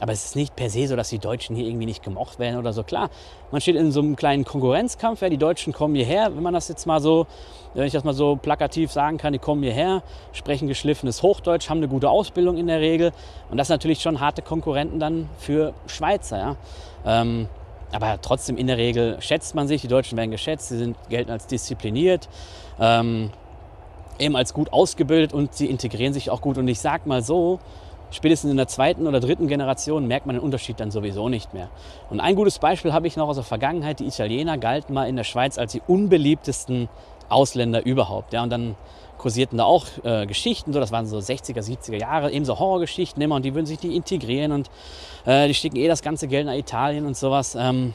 Aber 0.00 0.12
es 0.12 0.24
ist 0.24 0.36
nicht 0.36 0.56
per 0.56 0.68
se 0.68 0.88
so, 0.88 0.96
dass 0.96 1.10
die 1.10 1.20
Deutschen 1.20 1.54
hier 1.54 1.64
irgendwie 1.64 1.86
nicht 1.86 2.02
gemocht 2.02 2.40
werden 2.40 2.58
oder 2.58 2.72
so. 2.72 2.82
Klar, 2.82 3.08
man 3.52 3.60
steht 3.60 3.76
in 3.76 3.92
so 3.92 4.00
einem 4.00 4.16
kleinen 4.16 4.44
Konkurrenzkampf. 4.44 5.22
Ja, 5.22 5.28
die 5.28 5.38
Deutschen 5.38 5.72
kommen 5.72 5.94
hierher, 5.94 6.34
wenn 6.34 6.42
man 6.42 6.52
das 6.52 6.66
jetzt 6.66 6.86
mal 6.86 7.00
so, 7.00 7.26
wenn 7.74 7.86
ich 7.86 7.92
das 7.92 8.02
mal 8.02 8.12
so 8.12 8.34
plakativ 8.34 8.90
sagen 8.90 9.16
kann, 9.16 9.32
die 9.32 9.38
kommen 9.38 9.62
hierher, 9.62 10.02
sprechen 10.32 10.66
geschliffenes 10.66 11.22
Hochdeutsch, 11.22 11.70
haben 11.70 11.78
eine 11.78 11.88
gute 11.88 12.10
Ausbildung 12.10 12.58
in 12.58 12.66
der 12.66 12.80
Regel. 12.80 13.12
Und 13.48 13.58
das 13.58 13.68
natürlich 13.68 14.02
schon 14.02 14.18
harte 14.18 14.42
Konkurrenten 14.42 14.98
dann 14.98 15.28
für 15.38 15.72
Schweizer. 15.86 16.36
Ja. 16.36 16.56
Ähm, 17.06 17.48
aber 17.92 18.20
trotzdem 18.20 18.56
in 18.56 18.66
der 18.66 18.78
Regel 18.78 19.18
schätzt 19.20 19.54
man 19.54 19.68
sich, 19.68 19.82
die 19.82 19.88
Deutschen 19.88 20.18
werden 20.18 20.30
geschätzt, 20.30 20.68
sie 20.68 20.78
sind, 20.78 20.96
gelten 21.10 21.30
als 21.30 21.46
diszipliniert, 21.46 22.28
ähm, 22.80 23.30
eben 24.22 24.36
als 24.36 24.54
gut 24.54 24.72
ausgebildet 24.72 25.32
und 25.32 25.54
sie 25.54 25.66
integrieren 25.66 26.12
sich 26.12 26.30
auch 26.30 26.40
gut. 26.40 26.58
Und 26.58 26.68
ich 26.68 26.80
sag 26.80 27.06
mal 27.06 27.22
so, 27.22 27.58
spätestens 28.10 28.50
in 28.50 28.56
der 28.56 28.68
zweiten 28.68 29.06
oder 29.06 29.20
dritten 29.20 29.48
Generation 29.48 30.06
merkt 30.06 30.26
man 30.26 30.36
den 30.36 30.42
Unterschied 30.42 30.80
dann 30.80 30.90
sowieso 30.90 31.28
nicht 31.28 31.54
mehr. 31.54 31.68
Und 32.10 32.20
ein 32.20 32.36
gutes 32.36 32.58
Beispiel 32.58 32.92
habe 32.92 33.06
ich 33.06 33.16
noch 33.16 33.28
aus 33.28 33.36
der 33.36 33.44
Vergangenheit. 33.44 34.00
Die 34.00 34.06
Italiener 34.06 34.58
galten 34.58 34.94
mal 34.94 35.08
in 35.08 35.16
der 35.16 35.24
Schweiz 35.24 35.58
als 35.58 35.72
die 35.72 35.82
unbeliebtesten 35.86 36.88
Ausländer 37.28 37.84
überhaupt. 37.84 38.32
Ja, 38.32 38.42
und 38.42 38.50
dann 38.50 38.76
kursierten 39.18 39.58
da 39.58 39.64
auch 39.64 39.86
äh, 40.02 40.26
Geschichten, 40.26 40.72
so, 40.72 40.80
das 40.80 40.90
waren 40.90 41.06
so 41.06 41.18
60er, 41.18 41.60
70er 41.60 41.98
Jahre, 41.98 42.32
eben 42.32 42.44
so 42.44 42.58
Horrorgeschichten 42.58 43.22
immer 43.22 43.36
und 43.36 43.44
die 43.44 43.54
würden 43.54 43.66
sich 43.66 43.80
nicht 43.80 43.94
integrieren 43.94 44.50
und 44.50 44.68
äh, 45.24 45.46
die 45.46 45.54
schicken 45.54 45.76
eh 45.76 45.86
das 45.86 46.02
ganze 46.02 46.26
Geld 46.26 46.46
nach 46.46 46.54
Italien 46.54 47.06
und 47.06 47.16
sowas. 47.16 47.54
Ähm, 47.54 47.94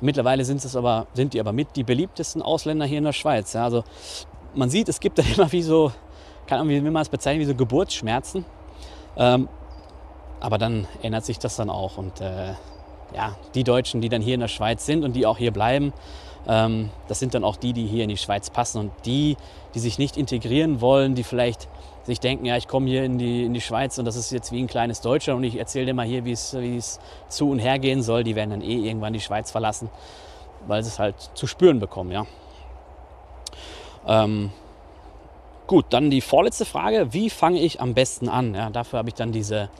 mittlerweile 0.00 0.44
sind, 0.44 0.64
es 0.64 0.76
aber, 0.76 1.08
sind 1.14 1.34
die 1.34 1.40
aber 1.40 1.52
mit 1.52 1.74
die 1.74 1.82
beliebtesten 1.82 2.40
Ausländer 2.40 2.86
hier 2.86 2.98
in 2.98 3.04
der 3.04 3.12
Schweiz. 3.12 3.52
Ja, 3.52 3.64
also 3.64 3.82
man 4.54 4.70
sieht, 4.70 4.88
es 4.88 5.00
gibt 5.00 5.18
da 5.18 5.22
immer 5.36 5.50
wie 5.52 5.62
so, 5.62 5.92
kann 6.46 6.58
man, 6.58 6.68
wie 6.68 6.80
man 6.80 7.02
es 7.02 7.08
bezeichnen, 7.08 7.40
wie 7.40 7.46
so 7.46 7.54
Geburtsschmerzen. 7.54 8.44
Ähm, 9.16 9.48
aber 10.40 10.58
dann 10.58 10.86
ändert 11.02 11.24
sich 11.24 11.38
das 11.38 11.56
dann 11.56 11.70
auch. 11.70 11.96
Und 11.96 12.20
äh, 12.20 12.54
ja, 13.14 13.36
die 13.54 13.64
Deutschen, 13.64 14.00
die 14.00 14.08
dann 14.08 14.22
hier 14.22 14.34
in 14.34 14.40
der 14.40 14.48
Schweiz 14.48 14.84
sind 14.84 15.04
und 15.04 15.14
die 15.14 15.26
auch 15.26 15.38
hier 15.38 15.52
bleiben, 15.52 15.92
ähm, 16.46 16.90
das 17.08 17.18
sind 17.18 17.34
dann 17.34 17.44
auch 17.44 17.56
die, 17.56 17.72
die 17.72 17.86
hier 17.86 18.02
in 18.04 18.10
die 18.10 18.16
Schweiz 18.16 18.50
passen. 18.50 18.78
Und 18.78 18.92
die, 19.06 19.36
die 19.74 19.78
sich 19.78 19.98
nicht 19.98 20.16
integrieren 20.16 20.80
wollen, 20.80 21.14
die 21.14 21.24
vielleicht 21.24 21.68
sich 22.02 22.20
denken, 22.20 22.44
ja, 22.44 22.56
ich 22.56 22.68
komme 22.68 22.86
hier 22.88 23.04
in 23.04 23.18
die, 23.18 23.44
in 23.44 23.54
die 23.54 23.60
Schweiz 23.62 23.98
und 23.98 24.04
das 24.04 24.16
ist 24.16 24.30
jetzt 24.30 24.52
wie 24.52 24.62
ein 24.62 24.66
kleines 24.66 25.00
Deutschland 25.00 25.38
und 25.38 25.44
ich 25.44 25.56
erzähle 25.56 25.86
dir 25.86 25.94
mal 25.94 26.04
hier, 26.04 26.26
wie 26.26 26.32
es 26.32 27.00
zu 27.28 27.50
und 27.50 27.58
her 27.58 27.78
gehen 27.78 28.02
soll, 28.02 28.24
die 28.24 28.36
werden 28.36 28.50
dann 28.50 28.60
eh 28.60 28.86
irgendwann 28.86 29.14
die 29.14 29.20
Schweiz 29.20 29.50
verlassen, 29.50 29.88
weil 30.66 30.82
sie 30.82 30.90
es 30.90 30.98
halt 30.98 31.14
zu 31.32 31.46
spüren 31.46 31.80
bekommen, 31.80 32.12
ja. 32.12 32.26
Ähm, 34.06 34.50
Gut, 35.66 35.86
dann 35.88 36.10
die 36.10 36.20
vorletzte 36.20 36.66
Frage. 36.66 37.14
Wie 37.14 37.30
fange 37.30 37.58
ich 37.58 37.80
am 37.80 37.94
besten 37.94 38.28
an? 38.28 38.54
Ja, 38.54 38.68
dafür 38.68 38.98
habe 38.98 39.08
ich 39.08 39.14
dann 39.14 39.32
diese, 39.32 39.70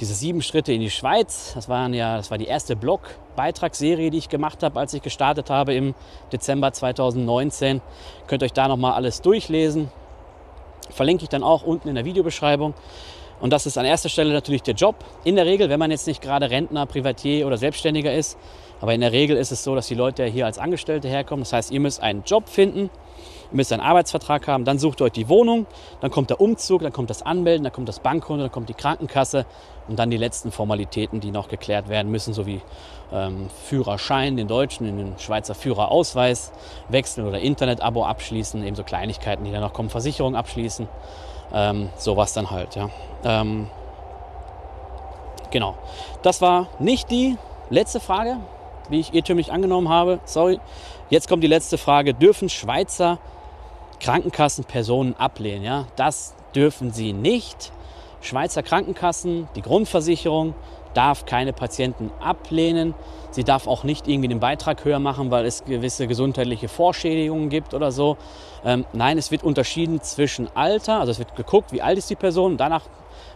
diese 0.00 0.14
sieben 0.14 0.40
Schritte 0.40 0.72
in 0.72 0.80
die 0.80 0.88
Schweiz. 0.88 1.52
Das, 1.54 1.68
waren 1.68 1.92
ja, 1.92 2.16
das 2.16 2.30
war 2.30 2.38
die 2.38 2.46
erste 2.46 2.76
Blog-Beitragsserie, 2.76 4.10
die 4.10 4.16
ich 4.16 4.30
gemacht 4.30 4.62
habe, 4.62 4.80
als 4.80 4.94
ich 4.94 5.02
gestartet 5.02 5.50
habe 5.50 5.74
im 5.74 5.94
Dezember 6.32 6.72
2019. 6.72 7.82
Könnt 8.26 8.42
euch 8.42 8.54
da 8.54 8.68
nochmal 8.68 8.94
alles 8.94 9.20
durchlesen. 9.20 9.92
Verlinke 10.88 11.24
ich 11.24 11.28
dann 11.28 11.42
auch 11.42 11.62
unten 11.62 11.88
in 11.88 11.94
der 11.94 12.06
Videobeschreibung. 12.06 12.72
Und 13.38 13.52
das 13.52 13.66
ist 13.66 13.76
an 13.76 13.84
erster 13.84 14.08
Stelle 14.08 14.32
natürlich 14.32 14.62
der 14.62 14.74
Job. 14.74 15.04
In 15.24 15.36
der 15.36 15.44
Regel, 15.44 15.68
wenn 15.68 15.78
man 15.78 15.90
jetzt 15.90 16.06
nicht 16.06 16.22
gerade 16.22 16.48
Rentner, 16.48 16.86
Privatier 16.86 17.46
oder 17.46 17.58
Selbstständiger 17.58 18.14
ist. 18.14 18.38
Aber 18.80 18.94
in 18.94 19.02
der 19.02 19.12
Regel 19.12 19.36
ist 19.36 19.52
es 19.52 19.62
so, 19.62 19.74
dass 19.74 19.88
die 19.88 19.94
Leute 19.94 20.24
hier 20.24 20.46
als 20.46 20.58
Angestellte 20.58 21.06
herkommen. 21.06 21.42
Das 21.42 21.52
heißt, 21.52 21.70
ihr 21.70 21.80
müsst 21.80 22.02
einen 22.02 22.22
Job 22.24 22.48
finden 22.48 22.88
Ihr 23.50 23.56
müsst 23.56 23.72
einen 23.72 23.82
Arbeitsvertrag 23.82 24.46
haben, 24.46 24.64
dann 24.64 24.78
sucht 24.78 25.00
ihr 25.00 25.06
euch 25.06 25.12
die 25.12 25.28
Wohnung, 25.28 25.66
dann 26.00 26.10
kommt 26.10 26.28
der 26.30 26.40
Umzug, 26.40 26.82
dann 26.82 26.92
kommt 26.92 27.08
das 27.08 27.22
Anmelden, 27.22 27.64
dann 27.64 27.72
kommt 27.72 27.88
das 27.88 28.00
Bankkonto, 28.00 28.42
dann 28.42 28.52
kommt 28.52 28.68
die 28.68 28.74
Krankenkasse 28.74 29.46
und 29.88 29.98
dann 29.98 30.10
die 30.10 30.18
letzten 30.18 30.52
Formalitäten, 30.52 31.20
die 31.20 31.30
noch 31.30 31.48
geklärt 31.48 31.88
werden 31.88 32.12
müssen, 32.12 32.34
sowie 32.34 32.60
ähm, 33.10 33.48
Führerschein, 33.64 34.36
den 34.36 34.48
deutschen, 34.48 34.84
den 34.84 35.18
Schweizer 35.18 35.54
Führerausweis 35.54 36.52
wechseln 36.88 37.26
oder 37.26 37.38
Internetabo 37.38 38.04
abschließen, 38.04 38.62
ebenso 38.62 38.84
Kleinigkeiten, 38.84 39.44
die 39.44 39.50
dann 39.50 39.62
noch 39.62 39.72
kommen, 39.72 39.88
Versicherung 39.88 40.36
abschließen, 40.36 40.86
ähm, 41.54 41.88
sowas 41.96 42.34
dann 42.34 42.50
halt. 42.50 42.76
Ja. 42.76 42.90
Ähm, 43.24 43.68
genau, 45.50 45.74
das 46.22 46.42
war 46.42 46.68
nicht 46.78 47.10
die 47.10 47.38
letzte 47.70 48.00
Frage, 48.00 48.36
wie 48.90 49.00
ich 49.00 49.14
irrtümlich 49.14 49.52
angenommen 49.52 49.88
habe. 49.88 50.20
Sorry. 50.24 50.60
Jetzt 51.10 51.28
kommt 51.28 51.42
die 51.42 51.48
letzte 51.48 51.78
Frage. 51.78 52.12
Dürfen 52.12 52.48
Schweizer 52.50 53.18
Krankenkassen 54.00 54.64
Personen 54.64 55.14
ablehnen. 55.16 55.64
Ja? 55.64 55.86
Das 55.96 56.34
dürfen 56.54 56.92
sie 56.92 57.12
nicht. 57.12 57.72
Schweizer 58.20 58.62
Krankenkassen, 58.62 59.48
die 59.54 59.62
Grundversicherung, 59.62 60.54
darf 60.94 61.26
keine 61.26 61.52
Patienten 61.52 62.10
ablehnen. 62.20 62.94
Sie 63.30 63.44
darf 63.44 63.66
auch 63.66 63.84
nicht 63.84 64.08
irgendwie 64.08 64.28
den 64.28 64.40
Beitrag 64.40 64.84
höher 64.84 64.98
machen, 64.98 65.30
weil 65.30 65.44
es 65.44 65.64
gewisse 65.64 66.06
gesundheitliche 66.06 66.68
Vorschädigungen 66.68 67.50
gibt 67.50 67.74
oder 67.74 67.92
so. 67.92 68.16
Ähm, 68.64 68.84
nein, 68.92 69.18
es 69.18 69.30
wird 69.30 69.44
unterschieden 69.44 70.00
zwischen 70.00 70.48
Alter, 70.56 70.98
also 70.98 71.12
es 71.12 71.18
wird 71.18 71.36
geguckt, 71.36 71.72
wie 71.72 71.82
alt 71.82 71.98
ist 71.98 72.10
die 72.10 72.16
Person, 72.16 72.56
danach 72.56 72.82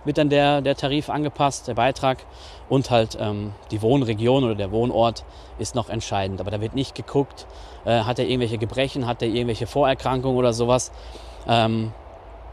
wird 0.04 0.18
dann 0.18 0.28
der, 0.28 0.60
der 0.60 0.76
Tarif 0.76 1.08
angepasst, 1.10 1.68
der 1.68 1.74
Beitrag 1.74 2.24
und 2.68 2.90
halt 2.90 3.16
ähm, 3.20 3.52
die 3.70 3.82
Wohnregion 3.82 4.44
oder 4.44 4.54
der 4.54 4.72
Wohnort 4.72 5.24
ist 5.58 5.74
noch 5.74 5.88
entscheidend. 5.88 6.40
Aber 6.40 6.50
da 6.50 6.60
wird 6.60 6.74
nicht 6.74 6.94
geguckt, 6.94 7.46
äh, 7.84 8.00
hat 8.00 8.18
er 8.18 8.26
irgendwelche 8.26 8.58
Gebrechen, 8.58 9.06
hat 9.06 9.22
er 9.22 9.28
irgendwelche 9.28 9.66
Vorerkrankungen 9.66 10.36
oder 10.36 10.52
sowas. 10.52 10.90
Ähm, 11.46 11.92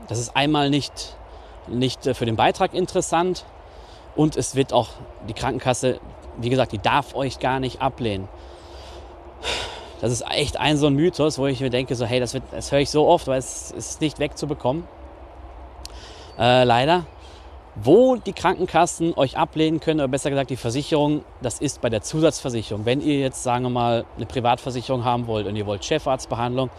das 0.07 0.19
ist 0.19 0.35
einmal 0.35 0.69
nicht, 0.69 1.15
nicht 1.67 2.05
äh, 2.07 2.13
für 2.13 2.25
den 2.25 2.35
Beitrag 2.35 2.73
interessant 2.73 3.45
und 4.15 4.35
es 4.35 4.55
wird 4.55 4.73
auch 4.73 4.89
die 5.27 5.33
Krankenkasse, 5.33 5.99
wie 6.37 6.49
gesagt, 6.49 6.71
die 6.71 6.79
darf 6.79 7.15
euch 7.15 7.39
gar 7.39 7.59
nicht 7.59 7.81
ablehnen. 7.81 8.27
Das 10.01 10.11
ist 10.11 10.23
echt 10.29 10.57
ein 10.57 10.77
so 10.77 10.87
ein 10.87 10.93
Mythos, 10.93 11.37
wo 11.37 11.47
ich 11.47 11.59
mir 11.59 11.69
denke, 11.69 11.95
so 11.95 12.05
hey, 12.05 12.19
das, 12.19 12.33
wird, 12.33 12.43
das 12.51 12.71
höre 12.71 12.79
ich 12.79 12.89
so 12.89 13.07
oft, 13.07 13.27
weil 13.27 13.39
es 13.39 13.71
ist 13.71 14.01
nicht 14.01 14.19
wegzubekommen. 14.19 14.87
Äh, 16.37 16.63
leider. 16.63 17.05
Wo 17.81 18.17
die 18.17 18.33
Krankenkassen 18.33 19.13
euch 19.15 19.37
ablehnen 19.37 19.79
können, 19.79 20.01
oder 20.01 20.09
besser 20.09 20.29
gesagt 20.29 20.49
die 20.49 20.57
Versicherung, 20.57 21.23
das 21.41 21.61
ist 21.61 21.79
bei 21.79 21.89
der 21.89 22.01
Zusatzversicherung. 22.01 22.85
Wenn 22.85 22.99
ihr 22.99 23.19
jetzt, 23.19 23.41
sagen 23.41 23.63
wir 23.63 23.69
mal, 23.69 24.05
eine 24.17 24.25
Privatversicherung 24.25 25.05
haben 25.05 25.27
wollt 25.27 25.47
und 25.47 25.55
ihr 25.55 25.65
wollt 25.65 25.85
Chefarztbehandlung 25.85 26.69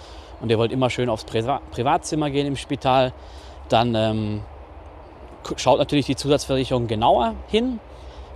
und 0.43 0.51
ihr 0.51 0.59
wollt 0.59 0.73
immer 0.73 0.91
schön 0.91 1.09
aufs 1.09 1.25
Privatzimmer 1.25 2.29
gehen 2.29 2.47
im 2.47 2.57
Spital, 2.57 3.15
dann 3.71 3.95
ähm, 3.95 4.43
schaut 5.57 5.79
natürlich 5.79 6.05
die 6.05 6.17
Zusatzversicherung 6.17 6.87
genauer 6.87 7.35
hin 7.49 7.81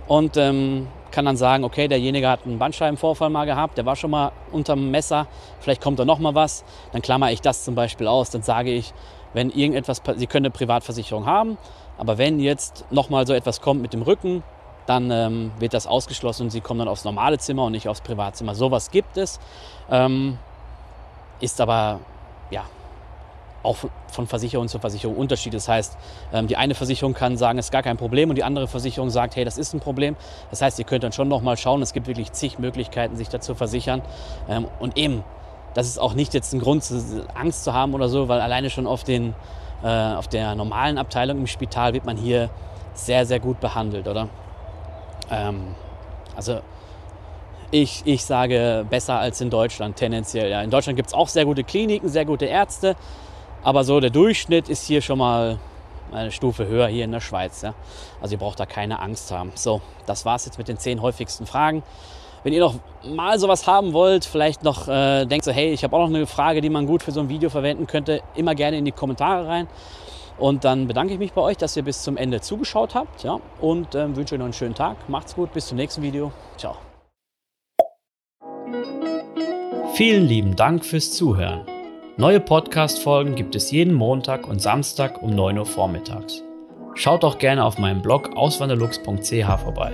und 0.07 0.35
ähm, 0.37 0.87
kann 1.11 1.25
dann 1.25 1.37
sagen, 1.37 1.63
okay, 1.65 1.87
derjenige 1.87 2.27
hat 2.27 2.45
einen 2.45 2.57
Bandscheibenvorfall 2.57 3.29
mal 3.29 3.45
gehabt, 3.45 3.77
der 3.77 3.85
war 3.85 3.95
schon 3.95 4.11
mal 4.11 4.31
unterm 4.51 4.89
Messer, 4.89 5.27
vielleicht 5.59 5.81
kommt 5.81 5.99
da 5.99 6.05
noch 6.05 6.19
mal 6.19 6.33
was, 6.33 6.65
dann 6.93 7.01
klammer 7.03 7.31
ich 7.31 7.41
das 7.41 7.63
zum 7.63 7.75
Beispiel 7.75 8.07
aus, 8.07 8.31
dann 8.31 8.41
sage 8.41 8.71
ich, 8.71 8.93
wenn 9.33 9.49
irgendetwas, 9.49 10.01
Sie 10.15 10.27
können 10.27 10.45
eine 10.45 10.51
Privatversicherung 10.51 11.25
haben, 11.25 11.57
aber 11.97 12.17
wenn 12.17 12.39
jetzt 12.39 12.85
nochmal 12.91 13.25
so 13.27 13.33
etwas 13.33 13.61
kommt 13.61 13.81
mit 13.81 13.93
dem 13.93 14.01
Rücken, 14.01 14.43
dann 14.85 15.09
ähm, 15.11 15.51
wird 15.59 15.73
das 15.73 15.87
ausgeschlossen 15.87 16.43
und 16.43 16.49
Sie 16.51 16.61
kommen 16.61 16.79
dann 16.79 16.87
aufs 16.87 17.05
normale 17.05 17.37
Zimmer 17.37 17.65
und 17.65 17.71
nicht 17.71 17.87
aufs 17.87 18.01
Privatzimmer. 18.01 18.53
Sowas 18.55 18.91
gibt 18.91 19.17
es, 19.17 19.39
ähm, 19.89 20.37
ist 21.39 21.59
aber 21.59 21.99
ja 22.51 22.63
auch 23.63 23.77
von 24.11 24.27
Versicherung 24.27 24.67
zu 24.67 24.79
Versicherung 24.79 25.17
Unterschied. 25.17 25.53
Das 25.53 25.67
heißt, 25.67 25.97
ähm, 26.31 26.47
die 26.47 26.55
eine 26.55 26.75
Versicherung 26.75 27.13
kann 27.13 27.35
sagen, 27.35 27.57
es 27.59 27.67
ist 27.67 27.71
gar 27.71 27.83
kein 27.83 27.97
Problem 27.97 28.29
und 28.29 28.35
die 28.35 28.43
andere 28.43 28.67
Versicherung 28.67 29.09
sagt, 29.09 29.35
hey, 29.35 29.43
das 29.43 29.57
ist 29.57 29.73
ein 29.73 29.79
Problem. 29.79 30.15
Das 30.51 30.61
heißt, 30.61 30.79
ihr 30.79 30.85
könnt 30.85 31.03
dann 31.03 31.11
schon 31.11 31.27
nochmal 31.27 31.57
schauen. 31.57 31.81
Es 31.81 31.91
gibt 31.91 32.07
wirklich 32.07 32.31
zig 32.31 32.59
Möglichkeiten, 32.59 33.15
sich 33.17 33.29
dazu 33.29 33.55
versichern. 33.55 34.01
Ähm, 34.47 34.67
und 34.79 34.97
eben, 34.97 35.23
das 35.73 35.87
ist 35.87 35.99
auch 35.99 36.13
nicht 36.13 36.33
jetzt 36.33 36.53
ein 36.53 36.59
Grund, 36.59 36.85
Angst 37.33 37.63
zu 37.63 37.73
haben 37.73 37.93
oder 37.93 38.07
so, 38.07 38.29
weil 38.29 38.39
alleine 38.39 38.69
schon 38.69 38.87
auf, 38.87 39.03
den, 39.03 39.33
auf 39.89 40.27
der 40.27 40.55
normalen 40.55 40.97
Abteilung 40.97 41.39
im 41.39 41.47
Spital 41.47 41.93
wird 41.93 42.05
man 42.05 42.17
hier 42.17 42.49
sehr, 42.93 43.25
sehr 43.25 43.39
gut 43.39 43.59
behandelt, 43.59 44.07
oder? 44.07 44.29
Ähm, 45.29 45.75
also 46.35 46.59
ich, 47.71 48.03
ich 48.05 48.23
sage 48.25 48.85
besser 48.89 49.19
als 49.19 49.41
in 49.41 49.49
Deutschland 49.49 49.95
tendenziell. 49.95 50.49
Ja. 50.49 50.61
In 50.61 50.69
Deutschland 50.69 50.95
gibt 50.95 51.09
es 51.09 51.13
auch 51.13 51.27
sehr 51.27 51.45
gute 51.45 51.63
Kliniken, 51.63 52.09
sehr 52.09 52.25
gute 52.25 52.45
Ärzte, 52.45 52.95
aber 53.63 53.83
so 53.83 53.99
der 53.99 54.09
Durchschnitt 54.09 54.69
ist 54.69 54.85
hier 54.85 55.01
schon 55.01 55.19
mal 55.19 55.59
eine 56.11 56.31
Stufe 56.31 56.67
höher 56.67 56.87
hier 56.87 57.05
in 57.05 57.11
der 57.11 57.19
Schweiz. 57.19 57.61
Ja. 57.61 57.73
Also 58.21 58.35
ihr 58.35 58.39
braucht 58.39 58.59
da 58.59 58.65
keine 58.65 58.99
Angst 58.99 59.31
haben. 59.31 59.51
So, 59.55 59.81
das 60.05 60.25
war 60.25 60.35
es 60.35 60.45
jetzt 60.45 60.57
mit 60.57 60.67
den 60.67 60.77
zehn 60.77 61.01
häufigsten 61.01 61.45
Fragen. 61.45 61.83
Wenn 62.45 62.53
ihr 62.53 62.59
noch 62.59 62.75
mal 63.03 63.39
sowas 63.39 63.65
haben 63.65 63.91
wollt, 63.93 64.23
vielleicht 64.23 64.63
noch 64.63 64.87
äh, 64.87 65.25
denkt 65.25 65.45
so, 65.45 65.51
hey, 65.51 65.73
ich 65.73 65.83
habe 65.83 65.95
auch 65.95 66.07
noch 66.07 66.15
eine 66.15 66.27
Frage, 66.27 66.61
die 66.61 66.69
man 66.69 66.85
gut 66.85 67.01
für 67.01 67.11
so 67.11 67.19
ein 67.19 67.27
Video 67.27 67.49
verwenden 67.49 67.87
könnte, 67.87 68.21
immer 68.35 68.53
gerne 68.53 68.77
in 68.77 68.85
die 68.85 68.91
Kommentare 68.91 69.47
rein. 69.47 69.67
Und 70.37 70.63
dann 70.63 70.85
bedanke 70.85 71.13
ich 71.13 71.17
mich 71.17 71.33
bei 71.33 71.41
euch, 71.41 71.57
dass 71.57 71.75
ihr 71.75 71.81
bis 71.81 72.03
zum 72.03 72.17
Ende 72.17 72.41
zugeschaut 72.41 72.93
habt. 72.93 73.23
Ja, 73.23 73.39
und 73.61 73.95
äh, 73.95 74.15
wünsche 74.15 74.35
euch 74.35 74.39
noch 74.39 74.45
einen 74.45 74.53
schönen 74.53 74.75
Tag. 74.75 75.09
Macht's 75.09 75.33
gut, 75.33 75.53
bis 75.53 75.65
zum 75.65 75.77
nächsten 75.77 76.03
Video. 76.03 76.31
Ciao. 76.55 76.75
Vielen 79.95 80.27
lieben 80.27 80.55
Dank 80.55 80.85
fürs 80.85 81.13
Zuhören. 81.13 81.61
Neue 82.15 82.39
Podcast-Folgen 82.39 83.33
gibt 83.33 83.55
es 83.55 83.71
jeden 83.71 83.95
Montag 83.95 84.47
und 84.47 84.61
Samstag 84.61 85.23
um 85.23 85.31
9 85.31 85.57
Uhr 85.57 85.65
vormittags. 85.65 86.43
Schaut 86.93 87.23
auch 87.23 87.39
gerne 87.39 87.65
auf 87.65 87.79
meinem 87.79 88.03
Blog 88.03 88.37
auswanderlux.ch 88.37 89.59
vorbei. 89.63 89.93